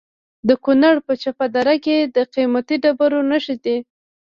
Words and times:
د 0.47 0.49
کونړ 0.63 0.95
په 1.07 1.13
چپه 1.21 1.45
دره 1.55 1.75
کې 1.85 1.97
د 2.15 2.17
قیمتي 2.33 2.75
ډبرو 2.83 3.19
نښې 3.29 3.55
دي. 3.65 3.77